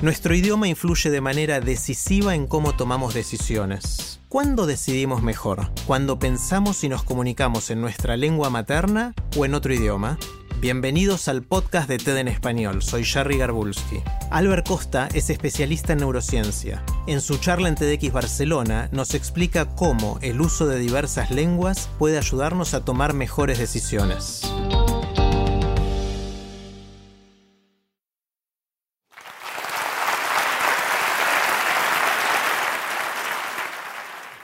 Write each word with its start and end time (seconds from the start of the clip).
Nuestro 0.00 0.32
idioma 0.32 0.68
influye 0.68 1.10
de 1.10 1.20
manera 1.20 1.58
decisiva 1.58 2.36
en 2.36 2.46
cómo 2.46 2.76
tomamos 2.76 3.14
decisiones. 3.14 4.20
¿Cuándo 4.28 4.64
decidimos 4.64 5.24
mejor? 5.24 5.72
¿Cuando 5.88 6.20
pensamos 6.20 6.84
y 6.84 6.88
nos 6.88 7.02
comunicamos 7.02 7.68
en 7.70 7.80
nuestra 7.80 8.16
lengua 8.16 8.48
materna 8.48 9.12
o 9.36 9.44
en 9.44 9.54
otro 9.54 9.74
idioma? 9.74 10.16
Bienvenidos 10.60 11.26
al 11.26 11.42
podcast 11.42 11.88
de 11.88 11.98
TED 11.98 12.18
en 12.18 12.28
español, 12.28 12.80
soy 12.82 13.04
Jerry 13.04 13.38
Garbulski. 13.38 14.00
Albert 14.30 14.68
Costa 14.68 15.08
es 15.14 15.30
especialista 15.30 15.94
en 15.94 15.98
neurociencia. 15.98 16.84
En 17.08 17.20
su 17.20 17.38
charla 17.38 17.68
en 17.68 17.74
TEDx 17.74 18.12
Barcelona 18.12 18.88
nos 18.92 19.14
explica 19.14 19.74
cómo 19.74 20.20
el 20.22 20.40
uso 20.40 20.68
de 20.68 20.78
diversas 20.78 21.32
lenguas 21.32 21.90
puede 21.98 22.18
ayudarnos 22.18 22.72
a 22.72 22.84
tomar 22.84 23.14
mejores 23.14 23.58
decisiones. 23.58 24.42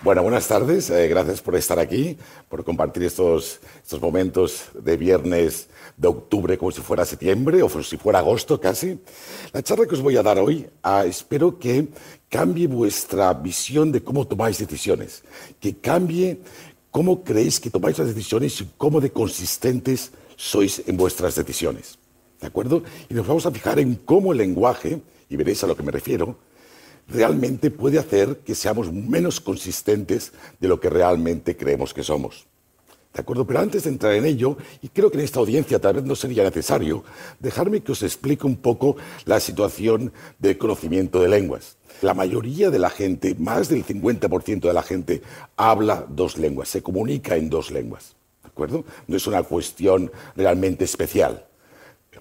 Bueno, 0.04 0.22
buenas 0.22 0.46
tardes. 0.46 0.90
Eh, 0.90 1.08
gracias 1.08 1.40
por 1.40 1.56
estar 1.56 1.78
aquí, 1.78 2.18
por 2.50 2.62
compartir 2.62 3.04
estos, 3.04 3.58
estos 3.82 4.02
momentos 4.02 4.66
de 4.74 4.98
viernes 4.98 5.70
de 5.96 6.08
octubre 6.08 6.58
como 6.58 6.70
si 6.72 6.82
fuera 6.82 7.06
septiembre 7.06 7.62
o 7.62 7.70
si 7.82 7.96
fuera 7.96 8.18
agosto 8.18 8.60
casi. 8.60 8.98
La 9.54 9.62
charla 9.62 9.86
que 9.86 9.94
os 9.94 10.02
voy 10.02 10.18
a 10.18 10.22
dar 10.22 10.38
hoy 10.38 10.68
ah, 10.82 11.06
espero 11.06 11.58
que 11.58 11.88
cambie 12.28 12.66
vuestra 12.66 13.32
visión 13.32 13.92
de 13.92 14.02
cómo 14.02 14.26
tomáis 14.26 14.58
decisiones, 14.58 15.24
que 15.58 15.78
cambie 15.78 16.38
cómo 16.90 17.24
creéis 17.24 17.58
que 17.58 17.70
tomáis 17.70 17.96
las 17.96 18.08
decisiones 18.08 18.60
y 18.60 18.68
cómo 18.76 19.00
de 19.00 19.10
consistentes 19.10 20.12
sois 20.36 20.82
en 20.86 20.98
vuestras 20.98 21.34
decisiones. 21.34 21.98
¿De 22.42 22.48
acuerdo? 22.48 22.82
Y 23.08 23.14
nos 23.14 23.26
vamos 23.26 23.46
a 23.46 23.50
fijar 23.50 23.78
en 23.78 23.94
cómo 23.94 24.32
el 24.32 24.38
lenguaje, 24.38 25.00
y 25.30 25.36
veréis 25.36 25.64
a 25.64 25.66
lo 25.66 25.74
que 25.74 25.82
me 25.82 25.92
refiero, 25.92 26.36
realmente 27.08 27.70
puede 27.70 27.98
hacer 27.98 28.38
que 28.38 28.54
seamos 28.54 28.92
menos 28.92 29.40
consistentes 29.40 30.32
de 30.60 30.68
lo 30.68 30.80
que 30.80 30.90
realmente 30.90 31.56
creemos 31.56 31.92
que 31.94 32.02
somos. 32.02 32.46
¿De 33.14 33.20
acuerdo? 33.20 33.46
Pero 33.46 33.60
antes 33.60 33.84
de 33.84 33.90
entrar 33.90 34.12
en 34.14 34.24
ello, 34.24 34.56
y 34.82 34.88
creo 34.88 35.08
que 35.08 35.18
en 35.18 35.24
esta 35.24 35.38
audiencia 35.38 35.78
tal 35.78 35.94
vez 35.94 36.04
no 36.04 36.16
sería 36.16 36.42
necesario, 36.42 37.04
dejarme 37.38 37.80
que 37.80 37.92
os 37.92 38.02
explique 38.02 38.44
un 38.44 38.56
poco 38.56 38.96
la 39.24 39.38
situación 39.38 40.12
del 40.40 40.58
conocimiento 40.58 41.22
de 41.22 41.28
lenguas. 41.28 41.76
La 42.02 42.12
mayoría 42.12 42.70
de 42.70 42.80
la 42.80 42.90
gente, 42.90 43.36
más 43.38 43.68
del 43.68 43.86
50% 43.86 44.62
de 44.62 44.72
la 44.72 44.82
gente, 44.82 45.22
habla 45.56 46.04
dos 46.08 46.38
lenguas, 46.38 46.68
se 46.68 46.82
comunica 46.82 47.36
en 47.36 47.48
dos 47.50 47.70
lenguas. 47.70 48.16
¿De 48.42 48.48
acuerdo? 48.48 48.84
No 49.06 49.16
es 49.16 49.28
una 49.28 49.44
cuestión 49.44 50.10
realmente 50.34 50.84
especial. 50.84 51.46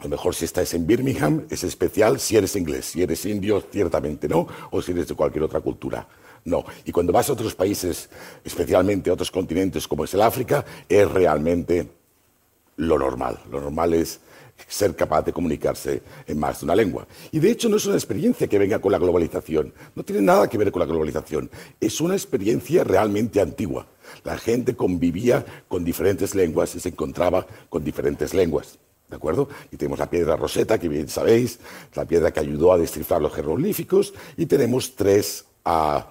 Lo 0.03 0.09
mejor 0.09 0.35
si 0.35 0.43
estás 0.43 0.73
en 0.73 0.85
Birmingham 0.85 1.45
es 1.49 1.63
especial 1.63 2.19
si 2.19 2.35
eres 2.35 2.57
inglés, 2.57 2.87
si 2.87 3.01
eres 3.01 3.25
indio 3.25 3.63
ciertamente 3.71 4.27
no, 4.27 4.45
o 4.69 4.81
si 4.81 4.91
eres 4.91 5.07
de 5.07 5.15
cualquier 5.15 5.45
otra 5.45 5.61
cultura. 5.61 6.05
No. 6.43 6.65
Y 6.83 6.91
cuando 6.91 7.13
vas 7.13 7.29
a 7.29 7.33
otros 7.33 7.55
países, 7.55 8.09
especialmente 8.43 9.09
a 9.09 9.13
otros 9.13 9.31
continentes 9.31 9.87
como 9.87 10.03
es 10.03 10.13
el 10.13 10.21
África, 10.21 10.65
es 10.89 11.09
realmente 11.09 11.89
lo 12.75 12.99
normal. 12.99 13.39
Lo 13.49 13.61
normal 13.61 13.93
es 13.93 14.19
ser 14.67 14.93
capaz 14.93 15.23
de 15.23 15.31
comunicarse 15.31 16.01
en 16.27 16.37
más 16.37 16.59
de 16.59 16.65
una 16.65 16.75
lengua. 16.75 17.07
Y 17.31 17.39
de 17.39 17.51
hecho 17.51 17.69
no 17.69 17.77
es 17.77 17.85
una 17.85 17.95
experiencia 17.95 18.47
que 18.47 18.59
venga 18.59 18.79
con 18.79 18.91
la 18.91 18.97
globalización, 18.97 19.73
no 19.95 20.03
tiene 20.03 20.21
nada 20.21 20.49
que 20.49 20.57
ver 20.57 20.71
con 20.71 20.81
la 20.81 20.85
globalización, 20.85 21.49
es 21.79 22.01
una 22.01 22.13
experiencia 22.13 22.83
realmente 22.83 23.39
antigua. 23.39 23.87
La 24.25 24.37
gente 24.37 24.75
convivía 24.75 25.45
con 25.69 25.85
diferentes 25.85 26.35
lenguas 26.35 26.75
y 26.75 26.81
se 26.81 26.89
encontraba 26.89 27.47
con 27.69 27.85
diferentes 27.85 28.33
lenguas. 28.33 28.79
¿De 29.09 29.15
acuerdo? 29.15 29.47
Y 29.71 29.77
tenemos 29.77 29.99
la 29.99 30.09
piedra 30.09 30.35
roseta, 30.35 30.79
que 30.79 30.87
bien 30.87 31.07
sabéis, 31.07 31.59
la 31.93 32.05
piedra 32.05 32.31
que 32.31 32.39
ayudó 32.39 32.73
a 32.73 32.77
descifrar 32.77 33.21
los 33.21 33.33
jeroglíficos, 33.33 34.13
y 34.37 34.45
tenemos 34.45 34.95
tres, 34.95 35.45
ah, 35.65 36.07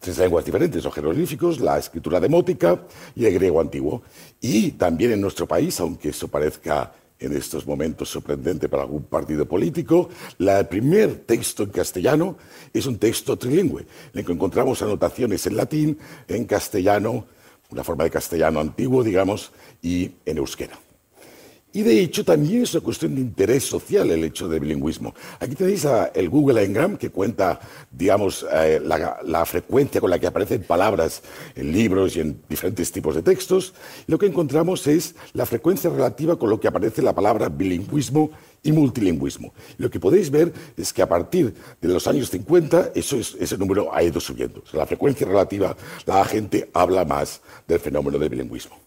tres 0.00 0.18
lenguas 0.18 0.44
diferentes, 0.44 0.82
los 0.82 0.94
jeroglíficos, 0.94 1.60
la 1.60 1.78
escritura 1.78 2.20
demótica 2.20 2.80
y 3.14 3.26
el 3.26 3.34
griego 3.34 3.60
antiguo. 3.60 4.02
Y 4.40 4.72
también 4.72 5.12
en 5.12 5.20
nuestro 5.20 5.46
país, 5.46 5.78
aunque 5.80 6.10
eso 6.10 6.28
parezca 6.28 6.92
en 7.18 7.34
estos 7.34 7.66
momentos 7.66 8.10
sorprendente 8.10 8.68
para 8.68 8.82
algún 8.82 9.04
partido 9.04 9.46
político, 9.46 10.08
el 10.38 10.66
primer 10.66 11.24
texto 11.24 11.62
en 11.62 11.70
castellano 11.70 12.36
es 12.72 12.86
un 12.86 12.98
texto 12.98 13.36
trilingüe, 13.36 13.82
en 14.12 14.20
el 14.20 14.24
que 14.24 14.32
encontramos 14.32 14.82
anotaciones 14.82 15.46
en 15.46 15.56
latín, 15.56 15.98
en 16.28 16.44
castellano, 16.44 17.26
una 17.70 17.82
forma 17.82 18.04
de 18.04 18.10
castellano 18.10 18.60
antiguo, 18.60 19.02
digamos, 19.02 19.52
y 19.82 20.12
en 20.24 20.38
euskera. 20.38 20.78
Y 21.76 21.82
de 21.82 22.00
hecho 22.00 22.24
también 22.24 22.62
es 22.62 22.72
una 22.72 22.82
cuestión 22.82 23.14
de 23.14 23.20
interés 23.20 23.62
social 23.64 24.10
el 24.10 24.24
hecho 24.24 24.48
del 24.48 24.60
bilingüismo. 24.60 25.14
Aquí 25.38 25.54
tenéis 25.54 25.86
el 26.14 26.30
Google 26.30 26.64
Engram 26.64 26.96
que 26.96 27.10
cuenta, 27.10 27.60
digamos, 27.90 28.46
eh, 28.50 28.80
la, 28.82 29.44
frecuencia 29.44 30.00
con 30.00 30.08
la 30.08 30.18
que 30.18 30.26
aparecen 30.26 30.62
palabras 30.62 31.20
en 31.54 31.70
libros 31.72 32.16
y 32.16 32.20
en 32.20 32.40
diferentes 32.48 32.90
tipos 32.90 33.14
de 33.14 33.20
textos. 33.20 33.74
lo 34.06 34.18
que 34.18 34.24
encontramos 34.24 34.86
es 34.86 35.16
la 35.34 35.44
frecuencia 35.44 35.90
relativa 35.90 36.38
con 36.38 36.48
lo 36.48 36.58
que 36.58 36.68
aparece 36.68 37.02
la 37.02 37.14
palabra 37.14 37.50
bilingüismo 37.50 38.30
y 38.62 38.72
multilingüismo. 38.72 39.52
lo 39.76 39.90
que 39.90 40.00
podéis 40.00 40.30
ver 40.30 40.54
es 40.78 40.94
que 40.94 41.02
a 41.02 41.08
partir 41.10 41.52
de 41.78 41.88
los 41.88 42.06
años 42.06 42.30
50 42.30 42.92
eso 42.94 43.18
ese 43.18 43.58
número 43.58 43.94
ha 43.94 44.02
ido 44.02 44.18
subiendo. 44.18 44.62
la 44.72 44.86
frecuencia 44.86 45.26
relativa, 45.26 45.76
la 46.06 46.24
gente 46.24 46.70
habla 46.72 47.04
más 47.04 47.42
del 47.68 47.80
fenómeno 47.80 48.18
del 48.18 48.30
bilingüismo. 48.30 48.86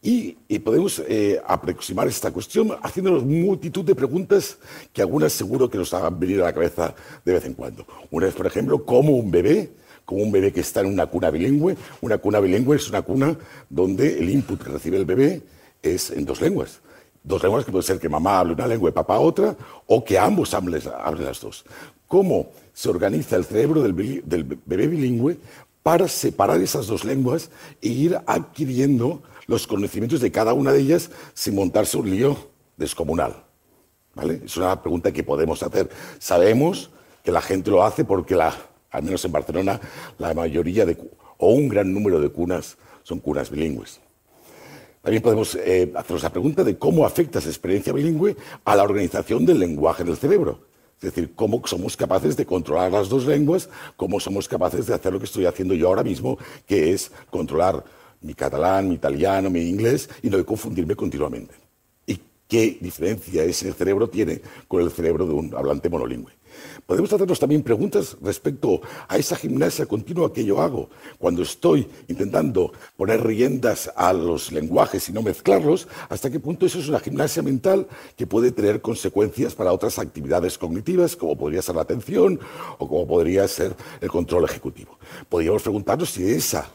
Y, 0.00 0.36
podemos 0.60 1.02
eh, 1.08 1.40
aproximar 1.44 2.06
esta 2.06 2.30
cuestión 2.30 2.76
haciéndonos 2.82 3.24
multitud 3.24 3.84
de 3.84 3.96
preguntas 3.96 4.58
que 4.92 5.02
algunas 5.02 5.32
seguro 5.32 5.68
que 5.68 5.78
nos 5.78 5.92
hagan 5.92 6.18
venir 6.18 6.40
a 6.40 6.44
la 6.44 6.52
cabeza 6.52 6.94
de 7.24 7.32
vez 7.32 7.44
en 7.44 7.54
cuando. 7.54 7.84
Una 8.10 8.28
es, 8.28 8.34
por 8.34 8.46
ejemplo, 8.46 8.84
cómo 8.84 9.16
un 9.16 9.30
bebé, 9.30 9.72
como 10.04 10.22
un 10.22 10.30
bebé 10.30 10.52
que 10.52 10.60
está 10.60 10.80
en 10.80 10.86
una 10.86 11.06
cuna 11.06 11.30
bilingüe, 11.30 11.76
una 12.00 12.18
cuna 12.18 12.38
bilingüe 12.38 12.76
es 12.76 12.88
una 12.88 13.02
cuna 13.02 13.36
donde 13.68 14.18
el 14.18 14.30
input 14.30 14.62
que 14.62 14.70
recibe 14.70 14.98
el 14.98 15.04
bebé 15.04 15.42
es 15.82 16.10
en 16.10 16.24
dos 16.24 16.40
lenguas. 16.40 16.80
Dos 17.24 17.42
lenguas 17.42 17.64
que 17.64 17.72
puede 17.72 17.84
ser 17.84 17.98
que 17.98 18.08
mamá 18.08 18.38
hable 18.38 18.54
una 18.54 18.68
lengua 18.68 18.90
y 18.90 18.92
papá 18.92 19.18
otra, 19.18 19.56
o 19.86 20.04
que 20.04 20.16
ambos 20.16 20.54
hablen, 20.54 20.80
las 21.24 21.40
dos. 21.40 21.64
¿Cómo 22.06 22.50
se 22.72 22.88
organiza 22.88 23.36
el 23.36 23.44
cerebro 23.44 23.82
del, 23.82 24.22
del 24.24 24.44
bebé 24.44 24.86
bilingüe 24.86 25.36
para 25.82 26.06
separar 26.06 26.60
esas 26.60 26.86
dos 26.86 27.04
lenguas 27.04 27.50
e 27.82 27.88
ir 27.88 28.18
adquiriendo 28.26 29.22
los 29.48 29.66
conocimientos 29.66 30.20
de 30.20 30.30
cada 30.30 30.52
una 30.52 30.72
de 30.72 30.80
ellas 30.80 31.10
sin 31.34 31.56
montarse 31.56 31.96
un 31.96 32.08
lío 32.08 32.36
descomunal. 32.76 33.44
¿Vale? 34.14 34.42
Es 34.44 34.56
una 34.56 34.80
pregunta 34.80 35.10
que 35.10 35.24
podemos 35.24 35.62
hacer. 35.62 35.88
Sabemos 36.18 36.90
que 37.24 37.32
la 37.32 37.40
gente 37.40 37.70
lo 37.70 37.82
hace 37.82 38.04
porque, 38.04 38.34
al 38.34 39.02
menos 39.02 39.24
en 39.24 39.32
Barcelona, 39.32 39.80
la 40.18 40.34
mayoría 40.34 40.86
de, 40.86 40.96
o 41.38 41.52
un 41.52 41.68
gran 41.68 41.92
número 41.92 42.20
de 42.20 42.28
cunas 42.28 42.76
son 43.02 43.20
cunas 43.20 43.50
bilingües. 43.50 44.00
También 45.02 45.22
podemos 45.22 45.54
eh, 45.54 45.90
hacernos 45.94 46.22
la 46.22 46.30
pregunta 46.30 46.62
de 46.62 46.76
cómo 46.76 47.06
afecta 47.06 47.38
esa 47.38 47.48
experiencia 47.48 47.92
bilingüe 47.92 48.36
a 48.64 48.76
la 48.76 48.82
organización 48.82 49.46
del 49.46 49.60
lenguaje 49.60 50.04
del 50.04 50.16
cerebro. 50.16 50.66
Es 50.96 51.14
decir, 51.14 51.32
cómo 51.34 51.62
somos 51.64 51.96
capaces 51.96 52.36
de 52.36 52.44
controlar 52.44 52.90
las 52.90 53.08
dos 53.08 53.24
lenguas, 53.24 53.70
cómo 53.96 54.18
somos 54.18 54.48
capaces 54.48 54.86
de 54.86 54.94
hacer 54.94 55.12
lo 55.12 55.20
que 55.20 55.26
estoy 55.26 55.46
haciendo 55.46 55.74
yo 55.74 55.86
ahora 55.86 56.02
mismo, 56.02 56.36
que 56.66 56.92
es 56.92 57.12
controlar 57.30 57.84
mi 58.20 58.34
catalán, 58.34 58.88
mi 58.88 58.94
italiano, 58.94 59.50
mi 59.50 59.60
inglés, 59.60 60.08
y 60.22 60.30
no 60.30 60.36
de 60.36 60.44
confundirme 60.44 60.96
continuamente. 60.96 61.54
¿Y 62.06 62.20
qué 62.46 62.78
diferencia 62.80 63.44
ese 63.44 63.72
cerebro 63.72 64.08
tiene 64.08 64.40
con 64.66 64.82
el 64.82 64.90
cerebro 64.90 65.26
de 65.26 65.34
un 65.34 65.54
hablante 65.54 65.88
monolingüe? 65.88 66.38
Podemos 66.86 67.12
hacernos 67.12 67.38
también 67.38 67.62
preguntas 67.62 68.16
respecto 68.22 68.80
a 69.08 69.16
esa 69.16 69.36
gimnasia 69.36 69.86
continua 69.86 70.32
que 70.32 70.44
yo 70.44 70.60
hago 70.60 70.88
cuando 71.18 71.42
estoy 71.42 71.86
intentando 72.08 72.72
poner 72.96 73.24
riendas 73.24 73.90
a 73.94 74.12
los 74.12 74.52
lenguajes 74.52 75.08
y 75.08 75.12
no 75.12 75.22
mezclarlos, 75.22 75.88
hasta 76.08 76.30
qué 76.30 76.40
punto 76.40 76.66
eso 76.66 76.78
es 76.78 76.88
una 76.88 77.00
gimnasia 77.00 77.42
mental 77.42 77.86
que 78.16 78.26
puede 78.26 78.52
tener 78.52 78.80
consecuencias 78.80 79.54
para 79.54 79.72
otras 79.72 79.98
actividades 79.98 80.58
cognitivas, 80.58 81.16
como 81.16 81.36
podría 81.36 81.62
ser 81.62 81.76
la 81.76 81.82
atención 81.82 82.40
o 82.78 82.88
como 82.88 83.06
podría 83.06 83.46
ser 83.48 83.74
el 84.00 84.08
control 84.08 84.44
ejecutivo. 84.44 84.98
Podríamos 85.28 85.62
preguntarnos 85.62 86.10
si 86.10 86.30
esa 86.30 86.68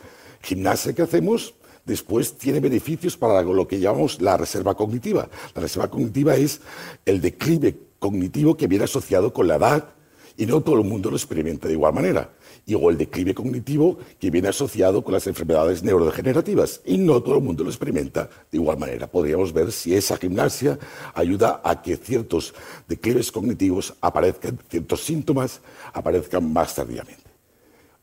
gimnasia 0.44 0.94
que 0.94 1.02
hacemos 1.02 1.56
después 1.86 2.38
tiene 2.38 2.60
beneficios 2.60 3.18
para 3.18 3.42
lo 3.42 3.68
que 3.68 3.80
llamamos 3.80 4.22
la 4.22 4.38
reserva 4.38 4.76
cognitiva. 4.76 5.30
La 5.56 5.62
reserva 5.62 5.90
cognitiva 5.90 6.36
es 6.36 6.62
el 7.06 7.22
declive 7.22 7.78
cognitivo 8.00 8.56
que 8.56 8.68
viene 8.68 8.86
asociado 8.86 9.34
con 9.34 9.48
la 9.48 9.56
edad 9.56 9.90
y 10.36 10.46
no 10.46 10.62
todo 10.62 10.80
el 10.80 10.86
mundo 10.86 11.10
lo 11.10 11.16
experimenta 11.16 11.68
de 11.68 11.74
igual 11.74 11.94
manera. 11.94 12.32
Y 12.66 12.76
o 12.76 12.90
el 12.90 12.98
declive 12.98 13.34
cognitivo 13.34 13.98
que 14.20 14.32
viene 14.32 14.48
asociado 14.48 15.04
con 15.04 15.14
las 15.14 15.28
enfermedades 15.28 15.84
neurodegenerativas 15.84 16.82
y 16.86 16.98
no 16.98 17.22
todo 17.22 17.38
el 17.38 17.44
mundo 17.44 17.64
lo 17.64 17.70
experimenta 17.70 18.30
de 18.52 18.58
igual 18.58 18.78
manera. 18.78 19.08
Podríamos 19.08 19.52
ver 19.52 19.72
si 19.72 19.94
esa 19.94 20.18
gimnasia 20.18 20.80
ayuda 21.14 21.62
a 21.64 21.82
que 21.82 21.98
ciertos 21.98 22.54
declives 22.88 23.32
cognitivos 23.32 23.94
aparezcan, 24.00 24.58
ciertos 24.70 25.02
síntomas 25.02 25.62
aparezcan 25.94 26.52
más 26.52 26.74
tardíamente. 26.74 27.23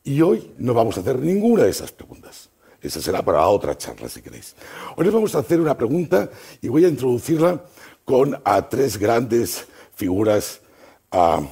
Y 0.02 0.22
hoy 0.22 0.52
no 0.58 0.72
vamos 0.72 0.96
a 0.96 1.00
hacer 1.00 1.18
ninguna 1.18 1.64
de 1.64 1.70
esas 1.70 1.92
preguntas. 1.92 2.48
Esa 2.80 3.00
será 3.02 3.22
para 3.22 3.46
otra 3.46 3.76
charla, 3.76 4.08
si 4.08 4.22
queréis. 4.22 4.56
Hoy 4.96 5.04
les 5.04 5.12
vamos 5.12 5.34
a 5.34 5.40
hacer 5.40 5.60
una 5.60 5.76
pregunta 5.76 6.30
y 6.62 6.68
voy 6.68 6.86
a 6.86 6.88
introducirla 6.88 7.62
con 8.04 8.40
a 8.42 8.68
tres 8.68 8.96
grandes 8.96 9.66
figuras 9.94 10.62
ah, 11.10 11.42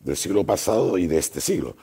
del 0.00 0.16
siglo 0.16 0.44
pasado 0.44 0.98
y 0.98 1.06
de 1.06 1.18
este 1.18 1.40
siglo. 1.40 1.74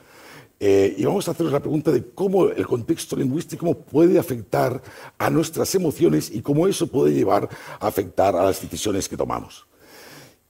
Eh, 0.60 0.94
y 0.96 1.04
vamos 1.04 1.26
a 1.26 1.32
hacer 1.32 1.44
una 1.44 1.58
pregunta 1.58 1.90
de 1.90 2.12
cómo 2.14 2.46
el 2.46 2.64
contexto 2.68 3.16
lingüístico 3.16 3.74
puede 3.74 4.16
afectar 4.16 4.80
a 5.18 5.28
nuestras 5.28 5.74
emociones 5.74 6.30
y 6.30 6.40
cómo 6.40 6.68
eso 6.68 6.86
puede 6.86 7.12
llevar 7.12 7.48
a 7.80 7.88
afectar 7.88 8.36
a 8.36 8.44
las 8.44 8.62
decisiones 8.62 9.08
que 9.08 9.16
tomamos. 9.16 9.66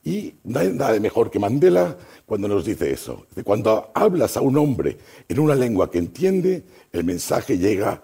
Y 0.05 0.35
no 0.45 0.59
hay 0.59 0.73
nada 0.73 0.99
mejor 0.99 1.31
que 1.31 1.39
Mandela 1.39 1.97
cuando 2.27 2.49
nos 2.49 2.65
dice 2.65 2.91
eso. 2.91 3.27
Cuando 3.45 3.91
hablas 3.95 4.37
a 4.37 4.41
un 4.41 4.57
hombre 4.59 4.99
en 5.29 5.39
una 5.39 5.55
lengua 5.55 5.91
que 5.91 5.99
entiende, 5.99 6.65
el 6.93 7.05
mensaje 7.05 7.57
llega 7.57 8.03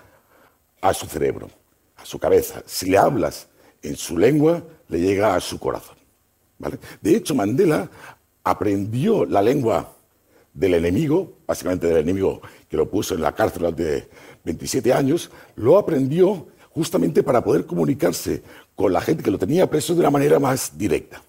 a 0.80 0.94
su 0.94 1.06
cerebro, 1.06 1.48
a 1.96 2.04
su 2.04 2.18
cabeza. 2.18 2.62
Si 2.66 2.88
le 2.88 2.98
hablas 2.98 3.48
en 3.82 3.96
su 3.96 4.16
lengua, 4.16 4.62
le 4.88 5.00
llega 5.00 5.34
a 5.34 5.40
su 5.40 5.58
corazón. 5.58 5.96
De 7.00 7.16
hecho, 7.16 7.34
Mandela 7.34 7.90
aprendió 8.44 9.24
la 9.24 9.42
lengua 9.42 9.92
del 10.54 10.74
enemigo, 10.74 11.38
básicamente 11.46 11.86
del 11.86 11.98
enemigo 11.98 12.40
que 12.68 12.76
lo 12.76 12.88
puso 12.90 13.14
en 13.14 13.22
la 13.22 13.34
cárcel 13.34 13.60
durante 13.60 14.08
27 14.44 14.92
años, 14.92 15.30
lo 15.56 15.78
aprendió 15.78 16.48
justamente 16.70 17.22
para 17.22 17.42
poder 17.42 17.66
comunicarse 17.66 18.42
con 18.74 18.92
la 18.92 19.00
gente 19.00 19.22
que 19.22 19.30
lo 19.30 19.38
tenía 19.38 19.68
preso 19.68 19.94
de 19.94 20.00
una 20.00 20.10
manera 20.10 20.38
más 20.38 20.76
directa. 20.76 21.22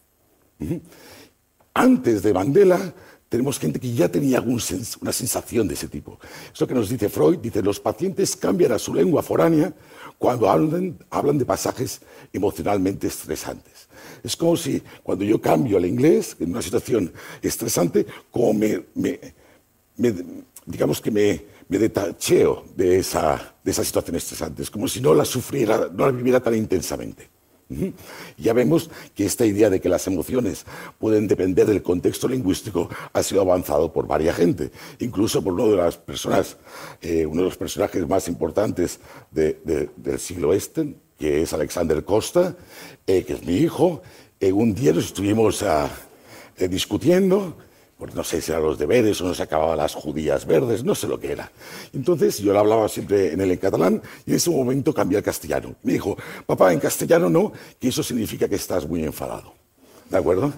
Antes 1.73 2.23
de 2.23 2.33
Mandela, 2.33 2.93
tenemos 3.29 3.59
gente 3.59 3.79
que 3.79 3.93
ya 3.93 4.09
tenía 4.09 4.41
una 4.41 5.13
sensación 5.13 5.67
de 5.67 5.75
ese 5.75 5.87
tipo. 5.87 6.19
Eso 6.51 6.67
que 6.67 6.73
nos 6.73 6.89
dice 6.89 7.09
Freud, 7.09 7.37
dice, 7.37 7.61
los 7.61 7.79
pacientes 7.79 8.35
cambian 8.35 8.71
a 8.71 8.79
su 8.79 8.93
lengua 8.93 9.21
foránea 9.21 9.71
cuando 10.17 10.49
hablan, 10.49 11.37
de 11.37 11.45
pasajes 11.45 12.01
emocionalmente 12.33 13.07
estresantes. 13.07 13.87
Es 14.23 14.35
como 14.35 14.57
si 14.57 14.81
cuando 15.03 15.23
yo 15.23 15.39
cambio 15.39 15.77
al 15.77 15.85
inglés 15.85 16.35
en 16.39 16.49
una 16.49 16.61
situación 16.61 17.13
estresante, 17.41 18.05
como 18.31 18.53
me, 18.53 18.83
digamos 20.65 20.99
que 20.99 21.11
me, 21.11 21.59
detacheo 21.69 22.65
de 22.75 22.97
esa, 22.97 23.55
de 23.63 23.71
esa 23.71 23.83
situación 23.83 24.15
estresante. 24.15 24.63
Es 24.63 24.71
como 24.71 24.87
si 24.87 25.01
no 25.01 25.13
la 25.13 25.23
sufriera, 25.23 25.87
no 25.93 26.07
la 26.07 26.11
viviera 26.11 26.39
tan 26.39 26.55
intensamente. 26.55 27.29
Ya 28.37 28.53
vemos 28.53 28.89
que 29.15 29.25
esta 29.25 29.45
idea 29.45 29.69
de 29.69 29.79
que 29.79 29.89
las 29.89 30.07
emociones 30.07 30.65
pueden 30.97 31.27
depender 31.27 31.67
del 31.67 31.83
contexto 31.83 32.27
lingüístico 32.27 32.89
ha 33.13 33.23
sido 33.23 33.41
avanzado 33.41 33.91
por 33.91 34.07
varias 34.07 34.35
gente, 34.35 34.71
incluso 34.99 35.43
por 35.43 35.53
uno 35.53 35.69
de 35.69 35.77
las 35.77 35.97
personas, 35.97 36.57
eh, 37.01 37.25
uno 37.25 37.41
de 37.41 37.45
los 37.45 37.57
personajes 37.57 38.07
más 38.07 38.27
importantes 38.27 38.99
del 39.31 40.19
siglo 40.19 40.53
este, 40.53 40.95
que 41.17 41.41
es 41.41 41.53
Alexander 41.53 42.03
Costa, 42.05 42.55
eh, 43.05 43.23
que 43.23 43.33
es 43.33 43.43
mi 43.43 43.57
hijo. 43.57 44.01
Eh, 44.39 44.53
un 44.53 44.73
día 44.73 44.93
nos 44.93 45.05
estuvimos 45.05 45.63
ah, 45.63 45.89
discutiendo 46.69 47.57
porque 47.99 48.15
no 48.15 48.23
sé 48.23 48.41
si 48.41 48.49
eran 48.49 48.63
los 48.63 48.79
deberes 48.79 49.19
o 49.19 49.25
no 49.25 49.33
se 49.35 49.43
acababan 49.43 49.77
las 49.77 49.93
judías 49.93 50.45
verdes, 50.45 50.85
no 50.85 50.95
sé 50.95 51.05
lo 51.05 51.19
que 51.19 51.33
era. 51.33 51.51
Entonces 51.93 52.37
yo 52.39 52.53
le 52.53 52.59
hablaba 52.59 52.87
siempre 52.87 53.33
en 53.33 53.41
él 53.41 53.51
en 53.51 53.57
catalán 53.57 54.01
y 54.25 54.31
en 54.31 54.37
ese 54.37 54.49
momento 54.49 54.93
cambié 54.93 55.17
al 55.17 55.23
castellano. 55.23 55.75
Me 55.83 55.93
dijo, 55.93 56.17
papá, 56.45 56.71
en 56.71 56.79
castellano 56.79 57.29
no, 57.29 57.51
que 57.77 57.89
eso 57.89 58.01
significa 58.01 58.47
que 58.47 58.55
estás 58.55 58.87
muy 58.87 59.03
enfadado. 59.03 59.53
¿De 60.09 60.17
acuerdo? 60.17 60.53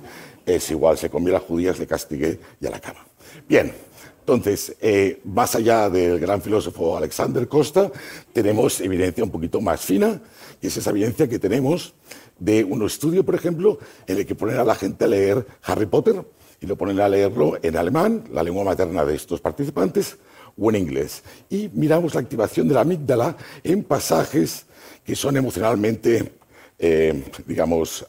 Es 0.45 0.69
igual, 0.69 0.99
se 0.99 1.09
comió 1.09 1.33
las 1.33 1.41
judías, 1.41 1.79
le 1.79 1.87
castigué 1.87 2.39
y 2.61 2.67
a 2.67 2.69
la 2.69 2.79
cama. 2.79 3.03
Bien, 3.49 3.73
entonces, 4.19 4.75
eh, 4.79 5.19
más 5.25 5.55
allá 5.55 5.89
del 5.89 6.19
gran 6.19 6.43
filósofo 6.43 6.95
Alexander 6.95 7.47
Costa, 7.47 7.91
tenemos 8.33 8.79
evidencia 8.81 9.23
un 9.23 9.31
poquito 9.31 9.59
más 9.59 9.81
fina, 9.81 10.21
y 10.61 10.67
es 10.67 10.77
esa 10.77 10.91
evidencia 10.91 11.27
que 11.27 11.39
tenemos 11.39 11.95
de 12.37 12.63
un 12.63 12.85
estudio, 12.85 13.25
por 13.25 13.33
ejemplo, 13.33 13.79
en 14.05 14.17
el 14.17 14.25
que 14.27 14.35
ponen 14.35 14.57
a 14.57 14.63
la 14.63 14.75
gente 14.75 15.05
a 15.05 15.07
leer 15.07 15.45
Harry 15.63 15.87
Potter 15.87 16.23
y 16.61 16.67
lo 16.67 16.77
ponen 16.77 16.99
a 17.01 17.09
leerlo 17.09 17.57
en 17.61 17.75
alemán, 17.75 18.23
la 18.31 18.43
lengua 18.43 18.63
materna 18.63 19.03
de 19.03 19.15
estos 19.15 19.41
participantes, 19.41 20.17
o 20.57 20.69
en 20.69 20.75
inglés. 20.75 21.23
Y 21.49 21.69
miramos 21.73 22.13
la 22.13 22.21
activación 22.21 22.67
de 22.67 22.75
la 22.75 22.81
amígdala 22.81 23.35
en 23.63 23.83
pasajes 23.83 24.65
que 25.03 25.15
son 25.15 25.35
emocionalmente, 25.35 26.33
eh, 26.77 27.23
digamos, 27.47 28.05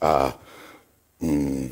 mm, 1.18 1.64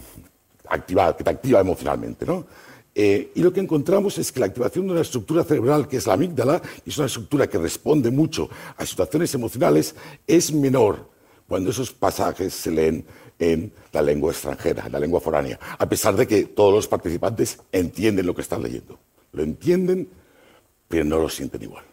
que 1.16 1.24
te 1.24 1.30
activa 1.30 1.60
emocionalmente. 1.60 2.24
¿no? 2.24 2.46
Eh, 2.94 3.32
y 3.34 3.42
lo 3.42 3.52
que 3.52 3.60
encontramos 3.60 4.18
es 4.18 4.32
que 4.32 4.40
la 4.40 4.46
activación 4.46 4.86
de 4.86 4.92
una 4.92 5.02
estructura 5.02 5.44
cerebral, 5.44 5.86
que 5.86 5.98
es 5.98 6.06
la 6.06 6.14
amígdala, 6.14 6.62
y 6.84 6.90
es 6.90 6.98
una 6.98 7.06
estructura 7.06 7.46
que 7.46 7.58
responde 7.58 8.10
mucho 8.10 8.48
a 8.76 8.86
situaciones 8.86 9.34
emocionales, 9.34 9.94
es 10.26 10.52
menor 10.52 11.08
cuando 11.46 11.70
esos 11.70 11.92
pasajes 11.92 12.54
se 12.54 12.70
leen 12.70 13.04
en 13.40 13.72
la 13.92 14.02
lengua 14.02 14.30
extranjera, 14.30 14.86
en 14.86 14.92
la 14.92 15.00
lengua 15.00 15.20
foránea, 15.20 15.58
a 15.78 15.88
pesar 15.88 16.14
de 16.14 16.28
que 16.28 16.44
todos 16.44 16.72
los 16.72 16.86
participantes 16.86 17.58
entienden 17.72 18.26
lo 18.26 18.34
que 18.34 18.42
están 18.42 18.62
leyendo. 18.62 19.00
Lo 19.32 19.42
entienden, 19.42 20.08
pero 20.86 21.04
no 21.04 21.18
lo 21.18 21.28
sienten 21.28 21.62
igual. 21.62 21.84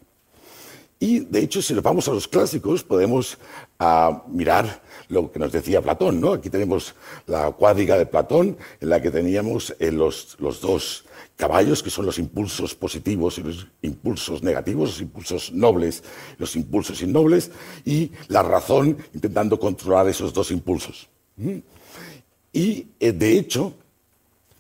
Y 1.00 1.20
de 1.20 1.42
hecho, 1.42 1.62
si 1.62 1.74
nos 1.76 1.84
vamos 1.84 2.08
a 2.08 2.12
los 2.12 2.28
clásicos, 2.28 2.84
podemos 2.84 3.38
ah, 3.78 4.24
mirar 4.28 4.82
lo 5.10 5.32
que 5.32 5.38
nos 5.38 5.52
decía 5.52 5.82
Platón. 5.82 6.20
¿no? 6.20 6.34
Aquí 6.34 6.50
tenemos 6.50 6.96
la 7.28 7.52
cuadriga 7.52 7.98
de 7.98 8.08
Platón, 8.08 8.58
en 8.82 8.90
la 8.90 9.00
que 9.00 9.12
teníamos 9.12 9.76
eh, 9.80 9.92
los, 9.92 10.36
los, 10.40 10.60
dos 10.60 11.06
caballos, 11.36 11.84
que 11.84 11.92
son 11.92 12.08
los 12.08 12.18
impulsos 12.18 12.74
positivos 12.74 13.38
y 13.38 13.44
los 13.44 13.68
impulsos 13.84 14.42
negativos, 14.42 14.90
los 14.90 15.02
impulsos 15.02 15.52
nobles, 15.54 16.04
los 16.40 16.56
impulsos 16.56 17.00
innobles, 17.04 17.52
y 17.86 18.12
la 18.28 18.42
razón 18.42 18.98
intentando 19.14 19.60
controlar 19.60 20.08
esos 20.08 20.34
dos 20.34 20.50
impulsos. 20.50 21.10
Y 21.38 22.88
eh, 23.00 23.12
de 23.12 23.38
hecho, 23.38 23.74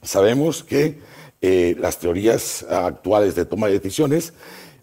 sabemos 0.02 0.64
que 0.64 1.00
eh, 1.42 1.76
las 1.80 2.00
teorías 2.00 2.64
actuales 2.64 3.36
de 3.36 3.46
toma 3.46 3.68
de 3.68 3.74
decisiones 3.74 4.34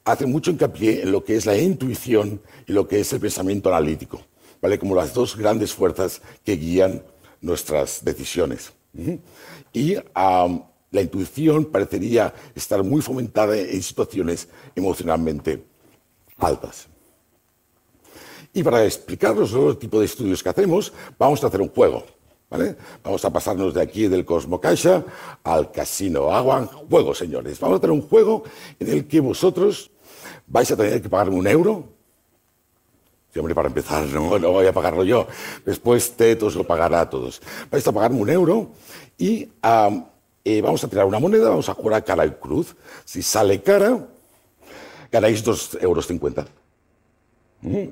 hacen 0.04 0.30
mucho 0.30 0.50
hincapié 0.50 1.02
en 1.02 1.12
lo 1.12 1.24
que 1.24 1.36
es 1.36 1.46
la 1.46 1.56
intuición 1.56 2.40
y 2.66 2.72
lo 2.72 2.86
que 2.86 3.00
es 3.00 3.12
el 3.12 3.20
pensamiento 3.20 3.74
analítico, 3.74 4.20
¿vale? 4.60 4.78
como 4.78 4.94
las 4.94 5.14
dos 5.14 5.36
grandes 5.36 5.72
fuerzas 5.72 6.20
que 6.44 6.56
guían 6.56 7.02
nuestras 7.40 8.04
decisiones. 8.04 8.72
Y 9.72 9.94
la 9.94 11.00
intuición 11.00 11.64
parecería 11.64 12.32
estar 12.54 12.82
muy 12.84 13.02
fomentada 13.02 13.56
en 13.56 13.82
situaciones 13.82 14.48
emocionalmente 14.76 15.64
altas. 16.38 16.88
Y 18.54 18.62
para 18.62 18.84
explicaros 18.84 19.52
el 19.52 19.76
tipo 19.76 19.98
de 19.98 20.06
estudios 20.06 20.42
que 20.42 20.48
hacemos, 20.48 20.92
vamos 21.18 21.42
a 21.42 21.48
hacer 21.48 21.60
un 21.60 21.68
juego. 21.68 22.04
¿vale? 22.48 22.76
Vamos 23.02 23.24
a 23.24 23.30
pasarnos 23.30 23.74
de 23.74 23.82
aquí 23.82 24.06
del 24.06 24.24
Cosmo 24.24 24.60
Caixa 24.60 25.04
al 25.42 25.72
Casino 25.72 26.32
Agua. 26.32 26.64
Juego, 26.88 27.14
señores. 27.14 27.58
Vamos 27.58 27.76
a 27.76 27.78
hacer 27.78 27.90
un 27.90 28.02
juego 28.02 28.44
en 28.78 28.90
el 28.90 29.08
que 29.08 29.18
vosotros 29.18 29.90
vais 30.46 30.70
a 30.70 30.76
tener 30.76 31.02
que 31.02 31.08
pagarme 31.08 31.34
un 31.36 31.48
euro. 31.48 31.88
Sí, 33.32 33.40
hombre, 33.40 33.56
para 33.56 33.66
empezar, 33.66 34.04
no, 34.06 34.38
no 34.38 34.52
voy 34.52 34.66
a 34.68 34.72
pagarlo 34.72 35.02
yo. 35.02 35.26
Después 35.66 36.12
Tetos 36.12 36.54
lo 36.54 36.64
pagará 36.64 37.00
a 37.00 37.10
todos. 37.10 37.42
Vais 37.72 37.84
a 37.84 37.90
pagarme 37.90 38.20
un 38.20 38.30
euro 38.30 38.70
y 39.18 39.50
eh, 40.44 40.60
vamos 40.62 40.84
a 40.84 40.88
tirar 40.88 41.06
una 41.06 41.18
moneda, 41.18 41.48
vamos 41.48 41.68
a 41.68 41.74
jugar 41.74 41.94
a 41.94 42.04
cara 42.04 42.24
y 42.24 42.30
cruz. 42.30 42.76
Si 43.04 43.20
sale 43.20 43.60
cara, 43.60 44.06
ganáis 45.10 45.42
dos 45.42 45.76
euros 45.80 46.06
cincuenta. 46.06 46.46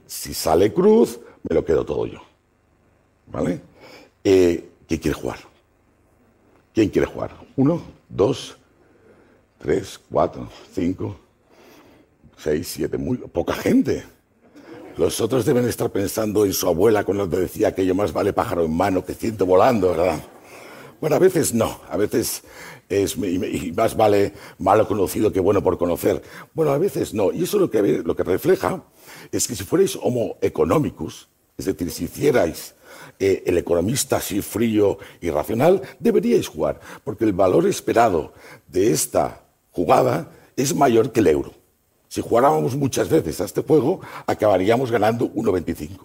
Si 0.07 0.35
sale 0.35 0.73
cruz, 0.73 1.19
me 1.49 1.55
lo 1.55 1.65
quedo 1.65 1.85
todo 1.85 2.07
yo. 2.07 2.21
¿Vale? 3.27 3.61
Eh, 4.23 4.69
¿Qué 4.87 5.01
quiere 5.01 5.15
jugar? 5.15 5.39
¿Quién 6.75 6.91
quiere 6.91 7.07
jugar? 7.07 7.31
¿Uno? 7.57 7.83
¿Dos? 8.09 8.57
¿Tres? 9.59 9.99
¿Cuatro? 10.11 10.49
¿Cinco? 10.75 11.17
¿Seis? 12.37 12.69
¿Siete? 12.69 12.99
Muy 12.99 13.17
poca 13.17 13.55
gente. 13.55 14.05
Los 14.97 15.21
otros 15.21 15.47
deben 15.47 15.67
estar 15.67 15.91
pensando 15.91 16.45
en 16.45 16.53
su 16.53 16.69
abuela 16.69 17.05
cuando 17.05 17.27
decía 17.27 17.75
que 17.75 17.87
yo 17.87 17.95
más 17.95 18.13
vale 18.13 18.33
pájaro 18.33 18.65
en 18.65 18.77
mano 18.77 19.05
que 19.05 19.15
ciento 19.15 19.47
volando, 19.47 19.91
¿verdad? 19.91 20.23
Bueno, 21.03 21.17
a 21.17 21.19
veces 21.19 21.53
no, 21.53 21.81
a 21.91 21.97
veces 21.97 22.45
es 22.89 23.17
y 23.17 23.73
más 23.73 23.97
vale 23.97 24.35
malo 24.59 24.87
conocido 24.87 25.33
que 25.33 25.41
bueno 25.41 25.61
por 25.61 25.77
conocer. 25.77 26.23
Bueno, 26.55 26.71
a 26.71 26.79
veces 26.79 27.13
no. 27.13 27.33
Y 27.33 27.43
eso 27.43 27.59
lo 27.59 27.69
que, 27.69 28.05
lo 28.05 28.15
que 28.15 28.23
refleja 28.23 28.85
es 29.33 29.49
que 29.49 29.57
si 29.57 29.65
fuerais 29.65 29.99
homo 30.01 30.37
economicus, 30.41 31.29
es 31.59 31.65
decir, 31.65 31.91
si 31.91 32.05
hicierais 32.05 32.77
eh, 33.19 33.43
el 33.47 33.59
economista 33.59 34.19
así 34.19 34.43
frío 34.43 34.99
y 35.21 35.31
racional, 35.31 35.83
deberíais 35.99 36.47
jugar, 36.47 36.79
porque 37.03 37.25
el 37.25 37.33
valor 37.33 37.67
esperado 37.67 38.33
de 38.69 38.93
esta 38.93 39.43
jugada 39.73 40.31
es 40.55 40.73
mayor 40.73 41.11
que 41.11 41.19
el 41.19 41.27
euro. 41.27 41.53
Si 42.07 42.21
jugáramos 42.21 42.77
muchas 42.77 43.09
veces 43.09 43.41
a 43.41 43.45
este 43.47 43.63
juego, 43.63 44.03
acabaríamos 44.25 44.93
ganando 44.93 45.29
1,25. 45.33 45.99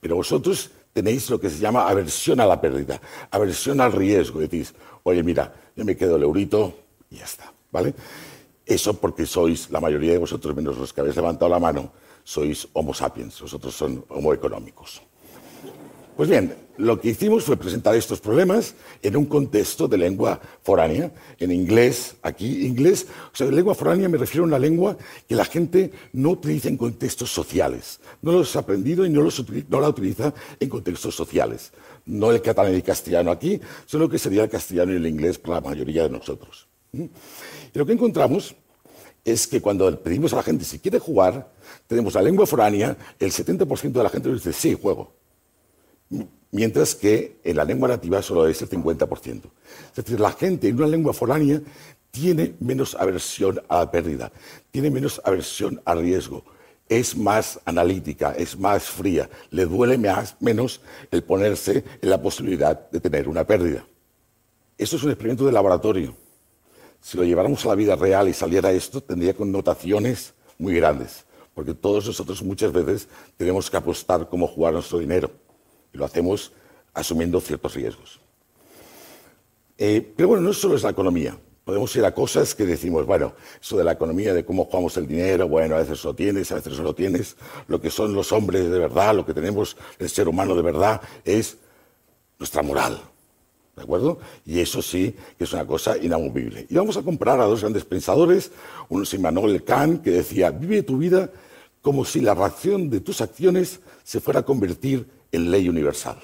Pero 0.00 0.16
vosotros 0.16 0.70
tenéis 0.94 1.28
lo 1.28 1.38
que 1.38 1.50
se 1.50 1.58
llama 1.58 1.88
aversión 1.88 2.40
a 2.40 2.46
la 2.46 2.60
pérdida, 2.60 3.00
aversión 3.30 3.80
al 3.80 3.92
riesgo. 3.92 4.40
Decís, 4.40 4.74
oye, 5.02 5.22
mira, 5.22 5.52
yo 5.76 5.84
me 5.84 5.96
quedo 5.96 6.16
el 6.16 6.22
eurito 6.22 6.72
y 7.10 7.16
ya 7.16 7.24
está, 7.24 7.52
¿vale? 7.70 7.92
Eso 8.64 8.94
porque 8.94 9.26
sois, 9.26 9.68
la 9.70 9.80
mayoría 9.80 10.12
de 10.12 10.18
vosotros, 10.18 10.54
menos 10.56 10.78
los 10.78 10.92
que 10.92 11.02
habéis 11.02 11.16
levantado 11.16 11.50
la 11.50 11.58
mano, 11.58 11.92
sois 12.22 12.66
homo 12.72 12.94
sapiens, 12.94 13.38
vosotros 13.42 13.74
son 13.74 14.04
homo 14.08 14.32
económicos. 14.32 15.02
Pues 16.16 16.30
bien, 16.30 16.56
lo 16.76 17.00
que 17.00 17.10
hicimos 17.10 17.44
fue 17.44 17.56
presentar 17.56 17.94
estos 17.94 18.20
problemas 18.20 18.74
en 19.02 19.16
un 19.16 19.26
contexto 19.26 19.86
de 19.86 19.96
lengua 19.96 20.40
foránea, 20.62 21.12
en 21.38 21.52
inglés, 21.52 22.16
aquí 22.22 22.66
inglés, 22.66 23.06
o 23.32 23.36
sea, 23.36 23.46
lengua 23.46 23.74
foránea 23.74 24.08
me 24.08 24.18
refiero 24.18 24.44
a 24.44 24.48
una 24.48 24.58
lengua 24.58 24.96
que 25.28 25.36
la 25.36 25.44
gente 25.44 25.92
no 26.12 26.30
utiliza 26.30 26.68
en 26.68 26.76
contextos 26.76 27.30
sociales, 27.30 28.00
no 28.22 28.32
los 28.32 28.56
ha 28.56 28.60
aprendido 28.60 29.06
y 29.06 29.10
no, 29.10 29.22
no 29.68 29.80
la 29.80 29.88
utiliza 29.88 30.34
en 30.58 30.68
contextos 30.68 31.14
sociales, 31.14 31.72
no 32.06 32.32
el 32.32 32.42
catalán 32.42 32.72
y 32.72 32.76
el 32.76 32.82
castellano 32.82 33.30
aquí, 33.30 33.60
sino 33.86 34.08
que 34.08 34.18
sería 34.18 34.42
el 34.42 34.50
castellano 34.50 34.92
y 34.92 34.96
el 34.96 35.06
inglés 35.06 35.38
para 35.38 35.60
la 35.60 35.68
mayoría 35.68 36.02
de 36.04 36.10
nosotros. 36.10 36.66
¿Mm? 36.92 37.04
Y 37.72 37.78
lo 37.78 37.86
que 37.86 37.92
encontramos 37.92 38.54
es 39.24 39.46
que 39.46 39.60
cuando 39.60 39.98
pedimos 40.02 40.32
a 40.32 40.36
la 40.36 40.42
gente 40.42 40.64
si 40.64 40.80
quiere 40.80 40.98
jugar, 40.98 41.52
tenemos 41.86 42.14
la 42.14 42.22
lengua 42.22 42.46
foránea, 42.46 42.96
el 43.18 43.30
70% 43.30 43.92
de 43.92 44.02
la 44.02 44.10
gente 44.10 44.28
nos 44.28 44.44
dice 44.44 44.52
sí, 44.52 44.76
juego 44.80 45.23
mientras 46.54 46.94
que 46.94 47.40
en 47.42 47.56
la 47.56 47.64
lengua 47.64 47.88
nativa 47.88 48.22
solo 48.22 48.46
es 48.46 48.62
el 48.62 48.70
50%. 48.70 49.42
Es 49.90 49.96
decir, 49.96 50.20
la 50.20 50.30
gente 50.30 50.68
en 50.68 50.76
una 50.76 50.86
lengua 50.86 51.12
foránea 51.12 51.60
tiene 52.12 52.54
menos 52.60 52.94
aversión 52.94 53.60
a 53.68 53.78
la 53.80 53.90
pérdida, 53.90 54.30
tiene 54.70 54.88
menos 54.88 55.20
aversión 55.24 55.82
al 55.84 56.00
riesgo, 56.00 56.44
es 56.88 57.16
más 57.16 57.58
analítica, 57.64 58.34
es 58.38 58.56
más 58.56 58.84
fría, 58.84 59.28
le 59.50 59.66
duele 59.66 59.98
menos 60.38 60.80
el 61.10 61.24
ponerse 61.24 61.82
en 62.00 62.08
la 62.08 62.22
posibilidad 62.22 62.88
de 62.88 63.00
tener 63.00 63.28
una 63.28 63.44
pérdida. 63.44 63.84
Eso 64.78 64.94
es 64.94 65.02
un 65.02 65.10
experimento 65.10 65.44
de 65.44 65.52
laboratorio. 65.52 66.14
Si 67.00 67.16
lo 67.16 67.24
lleváramos 67.24 67.64
a 67.64 67.70
la 67.70 67.74
vida 67.74 67.96
real 67.96 68.28
y 68.28 68.32
saliera 68.32 68.70
esto, 68.70 69.00
tendría 69.00 69.34
connotaciones 69.34 70.34
muy 70.56 70.76
grandes, 70.76 71.24
porque 71.52 71.74
todos 71.74 72.06
nosotros 72.06 72.44
muchas 72.44 72.72
veces 72.72 73.08
tenemos 73.36 73.68
que 73.68 73.76
apostar 73.76 74.28
cómo 74.28 74.46
jugar 74.46 74.72
nuestro 74.72 75.00
dinero 75.00 75.43
lo 75.94 76.04
hacemos 76.04 76.52
asumiendo 76.92 77.40
ciertos 77.40 77.74
riesgos. 77.74 78.20
Eh, 79.78 80.12
pero 80.16 80.28
bueno, 80.28 80.42
no 80.42 80.52
solo 80.52 80.76
es 80.76 80.82
la 80.82 80.90
economía. 80.90 81.36
Podemos 81.64 81.96
ir 81.96 82.04
a 82.04 82.14
cosas 82.14 82.54
que 82.54 82.66
decimos, 82.66 83.06
bueno, 83.06 83.32
eso 83.60 83.78
de 83.78 83.84
la 83.84 83.92
economía, 83.92 84.34
de 84.34 84.44
cómo 84.44 84.66
jugamos 84.66 84.96
el 84.98 85.06
dinero, 85.06 85.48
bueno, 85.48 85.76
a 85.76 85.78
veces 85.78 86.04
lo 86.04 86.14
tienes, 86.14 86.52
a 86.52 86.56
veces 86.56 86.76
no 86.76 86.84
lo 86.84 86.94
tienes. 86.94 87.36
Lo 87.68 87.80
que 87.80 87.90
son 87.90 88.12
los 88.12 88.32
hombres 88.32 88.70
de 88.70 88.78
verdad, 88.78 89.14
lo 89.14 89.24
que 89.24 89.32
tenemos 89.32 89.76
el 89.98 90.10
ser 90.10 90.28
humano 90.28 90.54
de 90.54 90.62
verdad, 90.62 91.00
es 91.24 91.56
nuestra 92.38 92.62
moral. 92.62 93.00
¿De 93.74 93.82
acuerdo? 93.82 94.20
Y 94.44 94.60
eso 94.60 94.82
sí 94.82 95.16
que 95.36 95.44
es 95.44 95.52
una 95.52 95.66
cosa 95.66 95.96
inamovible. 95.96 96.66
Y 96.68 96.74
vamos 96.74 96.96
a 96.96 97.02
comparar 97.02 97.40
a 97.40 97.44
dos 97.44 97.62
grandes 97.62 97.84
pensadores, 97.84 98.52
uno 98.88 99.02
es 99.02 99.14
Immanuel 99.14 99.64
Kant, 99.64 100.02
que 100.02 100.10
decía, 100.10 100.50
vive 100.50 100.82
tu 100.82 100.98
vida 100.98 101.30
como 101.80 102.04
si 102.04 102.20
la 102.20 102.34
reacción 102.34 102.88
de 102.88 103.00
tus 103.00 103.20
acciones 103.20 103.80
se 104.04 104.20
fuera 104.20 104.40
a 104.40 104.44
convertir 104.44 105.06
en 105.34 105.50
ley 105.50 105.68
universal. 105.68 106.18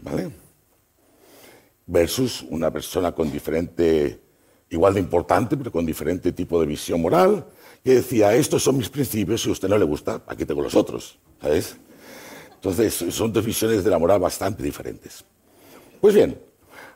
¿Vale? 0.00 0.30
Versus 1.86 2.42
una 2.50 2.70
persona 2.70 3.12
con 3.12 3.30
diferente, 3.30 4.20
igual 4.70 4.94
de 4.94 5.00
importante, 5.00 5.56
pero 5.56 5.70
con 5.70 5.86
diferente 5.86 6.32
tipo 6.32 6.60
de 6.60 6.66
visión 6.66 7.00
moral, 7.00 7.46
que 7.84 7.94
decía, 7.94 8.34
estos 8.34 8.62
son 8.62 8.76
mis 8.76 8.88
principios, 8.88 9.42
si 9.42 9.48
a 9.48 9.52
usted 9.52 9.68
no 9.68 9.78
le 9.78 9.84
gusta, 9.84 10.22
aquí 10.26 10.44
tengo 10.44 10.62
los 10.62 10.74
otros. 10.74 11.18
¿Sabes? 11.40 11.76
Entonces, 12.54 12.94
son 13.10 13.32
dos 13.32 13.44
visiones 13.44 13.84
de 13.84 13.90
la 13.90 13.98
moral 13.98 14.18
bastante 14.18 14.62
diferentes. 14.62 15.24
Pues 16.00 16.14
bien, 16.14 16.40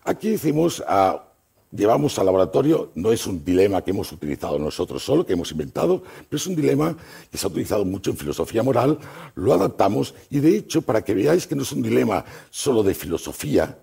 aquí 0.02 0.30
hicimos 0.30 0.82
a 0.86 1.29
llevamos 1.72 2.18
al 2.18 2.26
laboratorio 2.26 2.90
no 2.94 3.12
es 3.12 3.26
un 3.26 3.44
dilema 3.44 3.82
que 3.82 3.90
hemos 3.90 4.10
utilizado 4.12 4.58
nosotros 4.58 5.02
solo, 5.02 5.24
que 5.24 5.34
hemos 5.34 5.52
inventado, 5.52 6.02
pero 6.28 6.36
es 6.36 6.46
un 6.46 6.56
dilema 6.56 6.96
que 7.30 7.38
se 7.38 7.46
ha 7.46 7.50
utilizado 7.50 7.84
mucho 7.84 8.10
en 8.10 8.16
filosofía 8.16 8.62
moral, 8.62 8.98
lo 9.34 9.52
adaptamos 9.52 10.14
y 10.30 10.40
de 10.40 10.56
hecho, 10.56 10.82
para 10.82 11.02
que 11.02 11.14
veáis 11.14 11.46
que 11.46 11.54
no 11.54 11.62
es 11.62 11.72
un 11.72 11.82
dilema 11.82 12.24
solo 12.50 12.82
de 12.82 12.94
filosofía, 12.94 13.78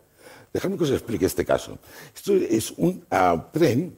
dejadme 0.54 0.78
que 0.78 0.84
os 0.84 0.92
explique 0.92 1.26
este 1.26 1.46
caso. 1.46 1.78
Esto 2.16 2.34
es 2.34 2.74
un 2.78 3.06
ah, 3.10 3.50
tren 3.52 3.96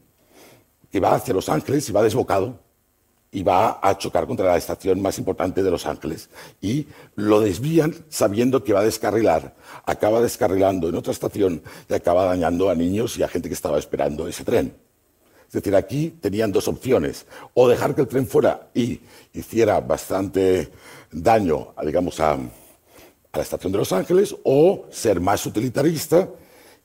que 0.91 0.99
va 0.99 1.15
hacia 1.15 1.33
Los 1.33 1.49
Ángeles 1.49 1.87
y 1.89 1.91
va 1.91 2.03
desbocado 2.03 2.68
y 3.31 3.43
va 3.43 3.79
a 3.81 3.97
chocar 3.97 4.25
contra 4.25 4.47
la 4.47 4.57
estación 4.57 5.01
más 5.01 5.19
importante 5.19 5.61
de 5.61 5.69
Los 5.69 5.85
Ángeles. 5.85 6.29
Y 6.61 6.87
lo 7.15 7.41
desvían 7.41 7.93
sabiendo 8.09 8.63
que 8.63 8.73
va 8.73 8.79
a 8.79 8.85
descarrilar. 8.85 9.55
Acaba 9.85 10.21
descarrilando 10.21 10.89
en 10.89 10.95
otra 10.95 11.13
estación 11.13 11.61
y 11.87 11.93
acaba 11.93 12.25
dañando 12.25 12.69
a 12.69 12.75
niños 12.75 13.17
y 13.17 13.23
a 13.23 13.27
gente 13.27 13.47
que 13.47 13.55
estaba 13.55 13.77
esperando 13.77 14.27
ese 14.27 14.43
tren. 14.43 14.75
Es 15.47 15.53
decir, 15.53 15.75
aquí 15.75 16.09
tenían 16.21 16.51
dos 16.51 16.67
opciones. 16.67 17.25
O 17.53 17.67
dejar 17.67 17.95
que 17.95 18.01
el 18.01 18.07
tren 18.07 18.27
fuera 18.27 18.69
y 18.73 18.99
hiciera 19.33 19.79
bastante 19.79 20.71
daño, 21.11 21.73
digamos, 21.83 22.19
a, 22.19 22.33
a 22.33 22.37
la 23.33 23.41
estación 23.41 23.71
de 23.71 23.77
Los 23.79 23.91
Ángeles, 23.91 24.35
o 24.43 24.85
ser 24.89 25.19
más 25.19 25.45
utilitarista 25.45 26.29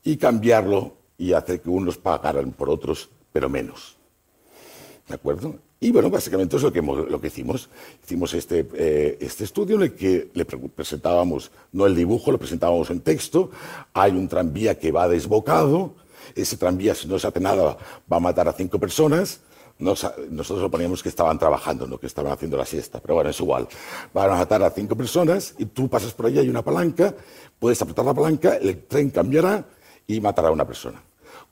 y 0.02 0.16
cambiarlo 0.16 0.96
y 1.16 1.32
hacer 1.32 1.60
que 1.60 1.70
unos 1.70 1.96
pagaran 1.96 2.52
por 2.52 2.68
otros, 2.68 3.08
pero 3.32 3.48
menos. 3.48 3.96
¿De 5.08 5.14
acuerdo? 5.14 5.56
Y 5.85 5.93
bueno, 5.93 6.09
básicamente 6.09 6.57
es 6.57 6.62
lo 6.62 6.73
que, 6.73 7.26
hicimos. 7.26 7.69
Hicimos 8.03 8.33
este, 8.33 8.67
eh, 8.73 9.19
este 9.21 9.45
estudio 9.45 9.76
en 9.76 9.83
el 9.83 9.95
que 9.95 10.31
le 10.33 10.47
presentábamos, 10.47 11.50
no 11.73 11.85
el 11.85 11.95
dibujo, 11.95 12.33
lo 12.33 12.38
presentábamos 12.38 12.88
en 12.88 13.00
texto. 13.00 13.50
Hay 13.93 14.12
un 14.12 14.26
tranvía 14.26 14.79
que 14.79 14.91
va 14.91 15.07
desbocado. 15.09 15.93
Ese 16.35 16.57
tranvía, 16.57 16.95
si 16.95 17.07
no 17.07 17.19
se 17.19 17.26
hace 17.26 17.38
nada, 17.38 17.76
va 18.11 18.17
a 18.17 18.19
matar 18.19 18.49
a 18.49 18.55
cinco 18.55 18.79
personas. 18.79 19.41
nosotros 19.79 20.62
lo 20.62 20.71
poníamos 20.71 21.03
que 21.03 21.11
estaban 21.11 21.38
trabajando, 21.38 21.87
no 21.87 21.99
que 21.99 22.07
estaban 22.07 22.33
haciendo 22.33 22.57
la 22.57 22.64
siesta, 22.64 22.99
pero 23.00 23.17
bueno, 23.17 23.29
es 23.29 23.38
igual. 23.38 23.69
Van 24.14 24.31
a 24.31 24.37
matar 24.37 24.62
a 24.62 24.71
cinco 24.71 24.97
personas 24.97 25.55
y 25.59 25.67
tú 25.67 25.91
pasas 25.91 26.14
por 26.14 26.25
allí, 26.25 26.38
hay 26.38 26.49
una 26.49 26.62
palanca, 26.62 27.14
puedes 27.59 27.83
apretar 27.83 28.07
la 28.07 28.14
palanca, 28.14 28.57
el 28.57 28.87
tren 28.87 29.11
cambiará 29.11 29.62
y 30.07 30.19
matará 30.19 30.49
a 30.49 30.53
una 30.53 30.67
persona. 30.67 31.03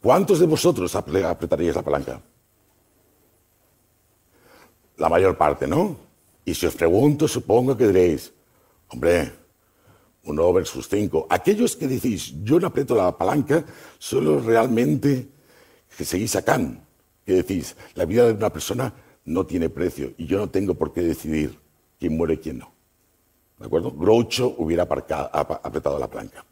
¿Cuántos 0.00 0.38
de 0.40 0.46
vosotros 0.46 0.96
apretaríais 0.96 1.76
la 1.76 1.82
palanca? 1.82 2.22
La 5.02 5.08
mayor 5.08 5.36
parte, 5.36 5.66
¿no? 5.66 5.96
Y 6.44 6.54
si 6.54 6.64
os 6.64 6.76
pregunto, 6.76 7.26
supongo 7.26 7.76
que 7.76 7.88
diréis, 7.88 8.32
hombre, 8.86 9.32
uno 10.22 10.52
versus 10.52 10.88
cinco. 10.88 11.26
Aquellos 11.28 11.74
que 11.74 11.88
decís, 11.88 12.32
yo 12.44 12.60
no 12.60 12.68
aprieto 12.68 12.94
la 12.94 13.10
palanca, 13.18 13.64
solo 13.98 14.38
realmente 14.38 15.26
que 15.96 16.04
seguís 16.04 16.36
a 16.36 16.42
Kant, 16.42 16.78
que 17.26 17.32
decís, 17.32 17.74
la 17.94 18.04
vida 18.04 18.26
de 18.26 18.34
una 18.34 18.50
persona 18.50 18.94
no 19.24 19.44
tiene 19.44 19.68
precio 19.68 20.12
y 20.16 20.26
yo 20.26 20.38
no 20.38 20.48
tengo 20.48 20.74
por 20.74 20.92
qué 20.92 21.02
decidir 21.02 21.58
quién 21.98 22.16
muere 22.16 22.34
y 22.34 22.38
quién 22.38 22.58
no. 22.58 22.72
¿De 23.58 23.66
acuerdo? 23.66 23.90
Groucho 23.90 24.54
hubiera 24.56 24.84
apretado 24.84 25.98
la 25.98 26.08
palanca. 26.08 26.44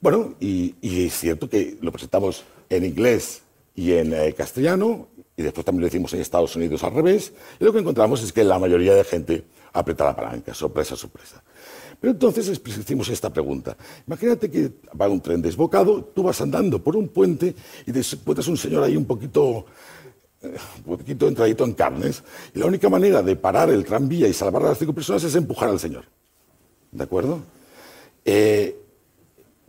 Bueno, 0.00 0.34
y, 0.40 0.74
es 0.82 1.16
cierto 1.16 1.48
que 1.48 1.78
lo 1.80 1.92
presentamos 1.92 2.44
en 2.70 2.84
inglés 2.84 3.42
y 3.76 3.92
en 3.92 4.12
eh, 4.14 4.34
castellano, 4.34 5.06
y 5.38 5.42
después 5.44 5.64
también 5.64 5.82
lo 5.82 5.86
hicimos 5.86 6.12
en 6.12 6.20
Estados 6.20 6.56
Unidos 6.56 6.82
al 6.82 6.92
revés, 6.92 7.32
y 7.60 7.64
lo 7.64 7.72
que 7.72 7.78
encontramos 7.78 8.20
es 8.24 8.32
que 8.32 8.42
la 8.42 8.58
mayoría 8.58 8.92
de 8.92 9.04
gente 9.04 9.44
aprieta 9.72 10.04
la 10.04 10.16
palanca, 10.16 10.52
sorpresa, 10.52 10.96
sorpresa. 10.96 11.40
Pero 12.00 12.10
entonces 12.10 12.60
hicimos 12.66 13.08
esta 13.08 13.32
pregunta. 13.32 13.76
Imagínate 14.08 14.50
que 14.50 14.72
va 15.00 15.08
un 15.08 15.20
tren 15.20 15.40
desbocado, 15.40 16.02
tú 16.04 16.24
vas 16.24 16.40
andando 16.40 16.82
por 16.82 16.96
un 16.96 17.08
puente 17.08 17.54
y 17.86 17.92
te 17.92 18.00
encuentras 18.00 18.48
un 18.48 18.56
señor 18.56 18.82
ahí 18.82 18.96
un 18.96 19.04
poquito, 19.04 19.64
eh, 20.42 20.56
un 20.84 20.96
poquito 20.96 21.28
entradito 21.28 21.64
en 21.64 21.72
carnes, 21.74 22.24
y 22.52 22.58
la 22.58 22.66
única 22.66 22.88
manera 22.88 23.22
de 23.22 23.36
parar 23.36 23.70
el 23.70 23.84
tranvía 23.84 24.26
y 24.26 24.32
salvar 24.32 24.64
a 24.64 24.70
las 24.70 24.78
cinco 24.78 24.92
personas 24.92 25.22
es 25.22 25.36
empujar 25.36 25.68
al 25.68 25.78
señor. 25.78 26.04
¿De 26.90 27.04
acuerdo? 27.04 27.38
Eh, 28.24 28.76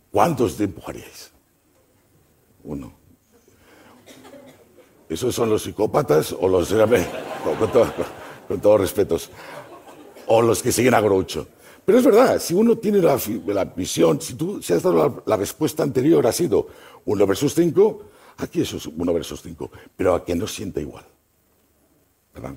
¿Cuántos 0.10 0.58
te 0.58 0.64
empujaríais? 0.64 1.32
Uno. 2.64 2.99
¿Esos 5.10 5.34
son 5.34 5.50
los 5.50 5.64
psicópatas 5.64 6.36
o 6.40 6.48
los... 6.48 6.70
Con, 7.44 7.72
todo, 7.72 7.88
con 8.48 8.60
todos 8.60 8.82
respetos. 8.82 9.30
O 10.28 10.42
los 10.42 10.62
que 10.62 10.72
siguen 10.72 10.94
a 10.94 11.02
Groucho. 11.02 11.48
Pero 11.86 11.98
es 11.98 12.06
verdad, 12.06 12.40
si 12.40 12.54
uno 12.54 12.78
tiene 12.78 13.00
la, 13.00 13.66
visión, 13.66 14.22
si 14.22 14.36
tú 14.36 14.62
si 14.62 14.74
has 14.74 14.84
dado 14.84 15.24
la, 15.26 15.38
respuesta 15.38 15.82
anterior 15.82 16.28
ha 16.28 16.32
sido 16.32 16.68
1 17.06 17.26
versus 17.26 17.56
5, 17.56 18.04
aquí 18.38 18.62
eso 18.62 18.78
es 18.78 18.86
1 18.86 19.12
versus 19.12 19.42
5, 19.42 19.72
pero 19.98 20.14
a 20.14 20.24
que 20.24 20.36
no 20.36 20.46
sienta 20.46 20.82
igual. 20.82 21.04
¿Verdad? 22.32 22.56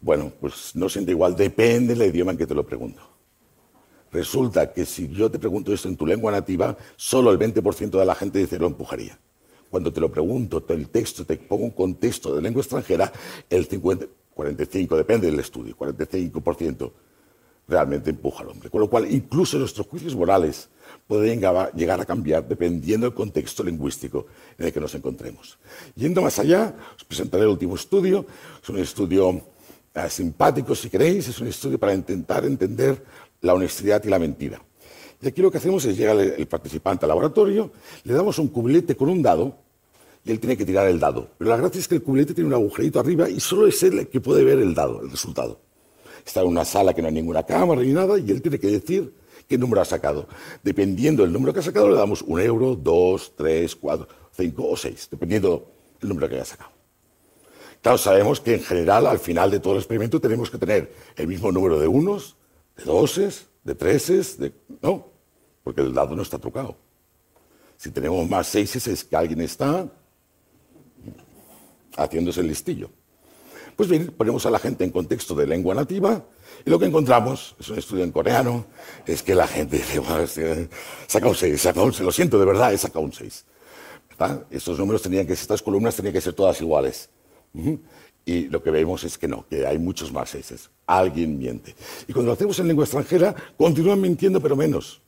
Bueno, 0.00 0.32
pues 0.40 0.74
no 0.74 0.88
siente 0.88 1.12
igual, 1.12 1.36
depende 1.36 1.94
del 1.94 2.08
idioma 2.08 2.32
en 2.32 2.38
que 2.38 2.46
te 2.48 2.54
lo 2.54 2.66
pregunto. 2.66 3.00
Resulta 4.10 4.72
que 4.72 4.84
si 4.84 5.06
yo 5.08 5.30
te 5.30 5.38
pregunto 5.38 5.72
esto 5.72 5.86
en 5.86 5.96
tu 5.96 6.04
lengua 6.04 6.32
nativa, 6.32 6.76
solo 6.96 7.30
el 7.30 7.38
20% 7.38 7.90
de 7.90 8.04
la 8.04 8.16
gente 8.16 8.40
dice 8.40 8.58
lo 8.58 8.66
empujaría. 8.66 9.18
Cuando 9.70 9.92
te 9.92 10.00
lo 10.00 10.10
pregunto, 10.10 10.64
el 10.68 10.88
texto, 10.88 11.24
te 11.24 11.36
pongo 11.36 11.64
un 11.64 11.70
contexto 11.70 12.34
de 12.34 12.42
lengua 12.42 12.62
extranjera, 12.62 13.12
el 13.50 13.66
50, 13.66 14.06
45, 14.34 14.96
depende 14.96 15.30
del 15.30 15.40
estudio, 15.40 15.76
45% 15.76 16.92
realmente 17.68 18.10
empuja 18.10 18.42
al 18.42 18.48
hombre. 18.48 18.70
Con 18.70 18.80
lo 18.80 18.88
cual, 18.88 19.12
incluso 19.12 19.58
nuestros 19.58 19.86
juicios 19.86 20.16
morales 20.16 20.68
pueden 21.06 21.40
llegar 21.74 22.00
a 22.00 22.04
cambiar 22.04 22.46
dependiendo 22.48 23.06
del 23.06 23.14
contexto 23.14 23.62
lingüístico 23.62 24.26
en 24.56 24.66
el 24.66 24.72
que 24.72 24.80
nos 24.80 24.94
encontremos. 24.94 25.58
Yendo 25.94 26.22
más 26.22 26.38
allá, 26.38 26.74
os 26.96 27.04
presentaré 27.04 27.44
el 27.44 27.50
último 27.50 27.74
estudio. 27.74 28.24
Es 28.62 28.68
un 28.70 28.78
estudio 28.78 29.42
eh, 29.94 30.08
simpático, 30.08 30.74
si 30.74 30.88
queréis, 30.88 31.28
es 31.28 31.38
un 31.40 31.48
estudio 31.48 31.78
para 31.78 31.94
intentar 31.94 32.44
entender 32.44 33.04
la 33.42 33.54
honestidad 33.54 34.02
y 34.04 34.08
la 34.08 34.18
mentira. 34.18 34.62
Y 35.20 35.28
aquí 35.28 35.42
lo 35.42 35.50
que 35.50 35.58
hacemos 35.58 35.84
es 35.84 35.96
llegar 35.96 36.18
el 36.18 36.46
participante 36.46 37.04
al 37.04 37.08
laboratorio, 37.08 37.72
le 38.04 38.14
damos 38.14 38.38
un 38.38 38.48
cubilete 38.48 38.96
con 38.96 39.08
un 39.08 39.22
dado 39.22 39.56
y 40.24 40.30
él 40.30 40.38
tiene 40.38 40.56
que 40.56 40.64
tirar 40.64 40.86
el 40.88 41.00
dado. 41.00 41.28
Pero 41.38 41.50
la 41.50 41.56
gracia 41.56 41.80
es 41.80 41.88
que 41.88 41.96
el 41.96 42.02
cubilete 42.02 42.34
tiene 42.34 42.48
un 42.48 42.54
agujerito 42.54 43.00
arriba 43.00 43.28
y 43.28 43.40
solo 43.40 43.66
es 43.66 43.82
él 43.82 43.98
el 43.98 44.08
que 44.08 44.20
puede 44.20 44.44
ver 44.44 44.58
el 44.58 44.74
dado, 44.74 45.02
el 45.02 45.10
resultado 45.10 45.60
está 46.28 46.42
en 46.42 46.48
una 46.48 46.64
sala 46.64 46.94
que 46.94 47.02
no 47.02 47.08
hay 47.08 47.14
ninguna 47.14 47.42
cámara 47.42 47.82
ni 47.82 47.92
nada, 47.92 48.18
y 48.18 48.30
él 48.30 48.40
tiene 48.40 48.58
que 48.58 48.68
decir 48.68 49.14
qué 49.48 49.58
número 49.58 49.80
ha 49.80 49.84
sacado. 49.84 50.28
Dependiendo 50.62 51.22
del 51.22 51.32
número 51.32 51.52
que 51.52 51.60
ha 51.60 51.62
sacado, 51.62 51.88
le 51.88 51.96
damos 51.96 52.22
un 52.22 52.40
euro, 52.40 52.76
dos, 52.76 53.32
tres, 53.36 53.74
cuatro, 53.74 54.06
cinco 54.32 54.68
o 54.68 54.76
seis, 54.76 55.08
dependiendo 55.10 55.70
del 56.00 56.10
número 56.10 56.28
que 56.28 56.36
haya 56.36 56.44
sacado. 56.44 56.70
Claro, 57.80 57.98
sabemos 57.98 58.40
que 58.40 58.54
en 58.54 58.62
general, 58.62 59.06
al 59.06 59.18
final 59.18 59.50
de 59.50 59.60
todo 59.60 59.74
el 59.74 59.78
experimento, 59.78 60.20
tenemos 60.20 60.50
que 60.50 60.58
tener 60.58 60.92
el 61.16 61.26
mismo 61.26 61.50
número 61.50 61.78
de 61.78 61.88
unos, 61.88 62.36
de 62.76 62.84
doses, 62.84 63.46
de 63.68 63.74
treses, 63.74 64.38
de... 64.38 64.52
No, 64.80 65.06
porque 65.62 65.82
el 65.82 65.92
dado 65.92 66.16
no 66.16 66.22
está 66.22 66.38
trucado. 66.38 66.76
Si 67.76 67.90
tenemos 67.90 68.28
más 68.28 68.46
seises 68.46 68.86
es 68.88 69.04
que 69.04 69.14
alguien 69.14 69.40
está 69.42 69.86
haciéndose 71.96 72.40
el 72.40 72.48
listillo. 72.48 72.90
Pues 73.76 73.88
bien, 73.88 74.08
ponemos 74.16 74.44
a 74.46 74.50
la 74.50 74.58
gente 74.58 74.84
en 74.84 74.90
contexto 74.90 75.34
de 75.34 75.46
lengua 75.46 75.74
nativa 75.74 76.24
y 76.64 76.70
lo 76.70 76.78
que 76.78 76.86
encontramos, 76.86 77.54
es 77.60 77.68
un 77.68 77.78
estudio 77.78 78.02
en 78.02 78.10
coreano, 78.10 78.66
es 79.06 79.22
que 79.22 79.34
la 79.34 79.46
gente 79.46 79.76
dice, 79.76 80.68
saca 81.06 81.28
un 81.28 81.34
6, 81.34 81.60
saca 81.60 81.82
un 81.82 81.92
6, 81.92 82.04
lo 82.04 82.10
siento 82.10 82.38
de 82.38 82.46
verdad, 82.46 82.72
he 82.72 82.78
sacado 82.78 83.04
un 83.04 83.12
6. 83.12 83.44
Estos 84.50 84.78
números 84.78 85.02
tenían 85.02 85.26
que, 85.26 85.34
estas 85.34 85.62
columnas 85.62 85.94
tenían 85.94 86.12
que 86.12 86.20
ser 86.20 86.32
todas 86.32 86.60
iguales. 86.60 87.10
Y 88.24 88.48
lo 88.48 88.62
que 88.62 88.70
vemos 88.70 89.04
es 89.04 89.16
que 89.16 89.28
no, 89.28 89.46
que 89.46 89.66
hay 89.66 89.78
muchos 89.78 90.10
más 90.10 90.30
6. 90.30 90.70
Alguien 90.88 91.36
miente. 91.36 91.74
Y 92.08 92.14
cuando 92.14 92.30
lo 92.30 92.32
hacemos 92.32 92.58
en 92.60 92.68
lengua 92.68 92.84
extranjera, 92.84 93.36
continúan 93.58 94.00
mintiendo, 94.00 94.40
pero 94.40 94.56
menos. 94.56 95.02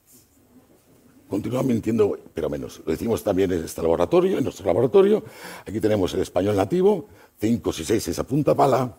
Continúan 1.27 1.67
mintiendo, 1.67 2.19
pero 2.35 2.51
menos. 2.51 2.83
Lo 2.85 2.93
decimos 2.93 3.25
también 3.25 3.51
en 3.51 3.65
este 3.65 3.81
laboratorio, 3.81 4.37
en 4.37 4.45
nuestro 4.45 4.67
laboratorio. 4.67 5.25
Aquí 5.67 5.81
tenemos 5.81 6.13
el 6.13 6.21
español 6.21 6.55
nativo, 6.55 7.07
5 7.41 7.71
y 7.79 7.85
6 7.85 8.09
es 8.09 8.19
a 8.19 8.25
punta 8.25 8.55
pala. 8.55 8.95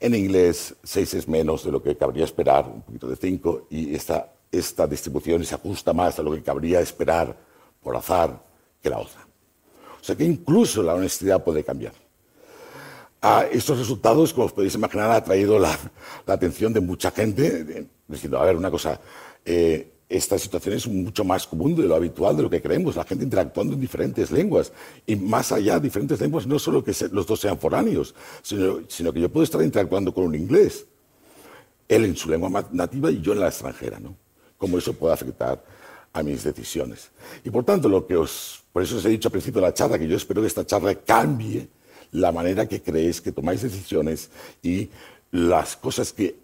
En 0.00 0.14
inglés, 0.14 0.74
6 0.82 1.14
es 1.14 1.28
menos 1.28 1.62
de 1.62 1.72
lo 1.72 1.82
que 1.82 1.94
cabría 1.94 2.24
esperar, 2.24 2.66
un 2.66 2.80
poquito 2.80 3.06
de 3.08 3.16
5, 3.16 3.66
y 3.68 3.94
esta, 3.94 4.32
esta 4.50 4.86
distribución 4.86 5.44
se 5.44 5.56
ajusta 5.56 5.92
más 5.92 6.18
a 6.18 6.22
lo 6.22 6.32
que 6.32 6.42
cabría 6.42 6.80
esperar 6.80 7.36
por 7.82 7.94
azar 7.96 8.42
que 8.80 8.88
la 8.88 8.98
otra. 8.98 9.26
O 10.00 10.04
sea 10.04 10.16
que 10.16 10.24
incluso 10.24 10.82
la 10.82 10.94
honestidad 10.94 11.44
puede 11.44 11.62
cambiar. 11.64 12.03
A 13.24 13.46
estos 13.50 13.78
resultados, 13.78 14.34
como 14.34 14.44
os 14.44 14.52
podéis 14.52 14.74
imaginar, 14.74 15.10
ha 15.10 15.24
traído 15.24 15.58
la, 15.58 15.72
la 16.26 16.34
atención 16.34 16.74
de 16.74 16.80
mucha 16.80 17.10
gente, 17.10 17.88
diciendo, 18.06 18.38
a 18.38 18.44
ver, 18.44 18.54
una 18.54 18.70
cosa, 18.70 19.00
eh, 19.46 19.94
esta 20.10 20.38
situación 20.38 20.74
es 20.74 20.86
mucho 20.86 21.24
más 21.24 21.46
común 21.46 21.74
de 21.74 21.84
lo 21.84 21.94
habitual, 21.94 22.36
de 22.36 22.42
lo 22.42 22.50
que 22.50 22.60
creemos, 22.60 22.96
la 22.96 23.04
gente 23.04 23.24
interactuando 23.24 23.72
en 23.72 23.80
diferentes 23.80 24.30
lenguas. 24.30 24.72
Y 25.06 25.16
más 25.16 25.52
allá, 25.52 25.80
diferentes 25.80 26.20
lenguas, 26.20 26.46
no 26.46 26.58
solo 26.58 26.84
que 26.84 26.92
los 27.12 27.26
dos 27.26 27.40
sean 27.40 27.58
foráneos, 27.58 28.14
sino, 28.42 28.80
sino, 28.88 29.10
que 29.10 29.20
yo 29.20 29.30
puedo 29.30 29.44
estar 29.44 29.62
interactuando 29.62 30.12
con 30.12 30.24
un 30.24 30.34
inglés, 30.34 30.84
él 31.88 32.04
en 32.04 32.16
su 32.16 32.28
lengua 32.28 32.68
nativa 32.72 33.10
y 33.10 33.22
yo 33.22 33.32
en 33.32 33.40
la 33.40 33.48
extranjera, 33.48 34.00
¿no? 34.00 34.14
Cómo 34.58 34.76
eso 34.76 34.92
puede 34.92 35.14
afectar 35.14 35.64
a 36.12 36.22
mis 36.22 36.44
decisiones. 36.44 37.10
Y 37.42 37.48
por 37.48 37.64
tanto, 37.64 37.88
lo 37.88 38.06
que 38.06 38.18
os, 38.18 38.62
por 38.70 38.82
eso 38.82 38.98
os 38.98 39.04
he 39.06 39.08
dicho 39.08 39.28
al 39.28 39.32
principio 39.32 39.62
de 39.62 39.68
la 39.68 39.72
charla, 39.72 39.98
que 39.98 40.06
yo 40.06 40.18
espero 40.18 40.42
que 40.42 40.48
esta 40.48 40.66
charla 40.66 40.94
cambie 40.96 41.70
la 42.14 42.30
manera 42.30 42.66
que 42.66 42.80
creéis 42.80 43.20
que 43.20 43.32
tomáis 43.32 43.62
decisiones 43.62 44.30
y 44.62 44.88
las 45.32 45.76
cosas 45.76 46.12
que 46.12 46.36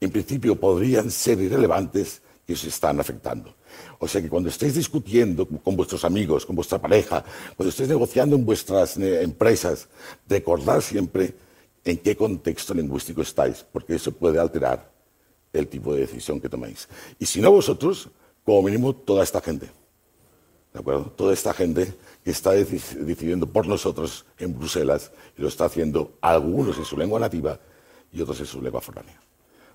en 0.00 0.10
principio 0.10 0.58
podrían 0.58 1.10
ser 1.10 1.40
irrelevantes, 1.40 2.22
que 2.46 2.56
se 2.56 2.68
están 2.68 2.98
afectando. 2.98 3.54
O 4.00 4.08
sea 4.08 4.20
que 4.20 4.28
cuando 4.28 4.48
estéis 4.48 4.74
discutiendo 4.74 5.46
con 5.46 5.76
vuestros 5.76 6.04
amigos, 6.04 6.44
con 6.44 6.56
vuestra 6.56 6.80
pareja, 6.80 7.24
cuando 7.56 7.70
estéis 7.70 7.88
negociando 7.88 8.34
en 8.34 8.44
vuestras 8.44 8.96
eh, 8.96 9.22
empresas, 9.22 9.88
recordad 10.28 10.80
siempre 10.80 11.34
en 11.84 11.98
qué 11.98 12.16
contexto 12.16 12.74
lingüístico 12.74 13.22
estáis, 13.22 13.64
porque 13.70 13.94
eso 13.94 14.10
puede 14.10 14.40
alterar 14.40 14.90
el 15.52 15.68
tipo 15.68 15.94
de 15.94 16.00
decisión 16.00 16.40
que 16.40 16.48
toméis. 16.48 16.88
Y 17.20 17.26
si 17.26 17.40
no 17.40 17.52
vosotros, 17.52 18.08
como 18.44 18.62
mínimo 18.62 18.92
toda 18.92 19.22
esta 19.22 19.40
gente. 19.40 19.70
¿De 20.72 20.78
acuerdo? 20.78 21.04
Toda 21.16 21.32
esta 21.32 21.52
gente 21.52 21.92
que 22.24 22.30
está 22.30 22.52
decidiendo 22.52 23.46
por 23.46 23.66
nosotros 23.66 24.24
en 24.38 24.56
Bruselas 24.56 25.10
y 25.36 25.42
lo 25.42 25.48
está 25.48 25.64
haciendo 25.64 26.12
algunos 26.20 26.78
en 26.78 26.84
su 26.84 26.96
lengua 26.96 27.18
nativa 27.18 27.58
y 28.12 28.20
otros 28.20 28.38
en 28.40 28.46
su 28.46 28.62
lengua 28.62 28.80
foránea. 28.80 29.20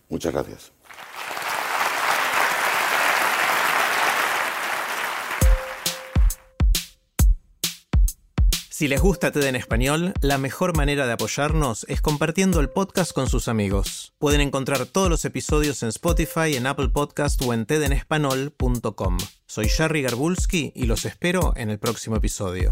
Muchas 0.08 0.32
gracias. 0.32 0.72
Si 8.86 8.90
les 8.90 9.02
gusta 9.02 9.32
TED 9.32 9.46
en 9.46 9.56
español, 9.56 10.14
la 10.22 10.38
mejor 10.38 10.78
manera 10.78 11.08
de 11.08 11.14
apoyarnos 11.14 11.88
es 11.90 12.02
compartiendo 12.02 12.60
el 12.60 12.70
podcast 12.70 13.14
con 13.14 13.28
sus 13.28 13.48
amigos. 13.48 14.14
Pueden 14.20 14.42
encontrar 14.42 14.86
todos 14.86 15.10
los 15.10 15.26
episodios 15.26 15.82
en 15.82 15.90
Spotify, 15.90 16.56
en 16.56 16.68
Apple 16.68 16.90
Podcast 16.90 17.42
o 17.42 17.52
en 17.56 17.66
tedenespanol.com. 17.66 19.18
Soy 19.48 19.70
Jerry 19.70 20.04
Garbulski 20.04 20.72
y 20.76 20.86
los 20.86 21.06
espero 21.06 21.54
en 21.56 21.72
el 21.72 21.80
próximo 21.80 22.18
episodio. 22.18 22.72